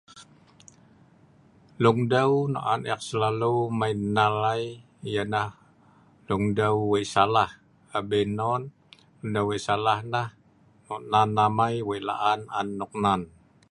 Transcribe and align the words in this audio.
Lungdeu 1.81 2.31
nok 2.53 2.65
an 2.73 2.81
ek 2.93 3.01
selalu(patau) 3.07 3.55
ek 3.67 3.73
mai 3.79 3.93
nnal 3.99 4.35
ai, 4.53 4.65
yah 5.13 5.27
nah 5.33 5.49
dungdeu 6.25 6.75
wei' 6.91 7.09
salah, 7.13 7.51
abin 7.97 8.29
non 8.39 8.61
dungdeu 9.19 9.45
wei 9.49 9.61
salah 9.67 9.99
nah 10.13 10.29
noknen 10.89 11.29
amai 11.45 11.75
wei 11.87 12.01
laan 12.09 12.41
an 12.57 12.67
noknen 12.79 13.21